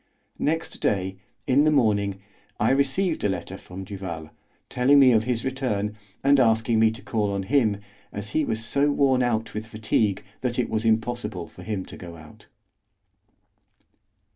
[0.39, 2.21] Next day, in the morning,
[2.59, 4.31] I received a letter from Duval,
[4.67, 7.77] telling me of his return, and asking me to call on him,
[8.11, 11.97] as he was so worn out with fatigue that it was impossible for him to
[11.97, 12.47] go out.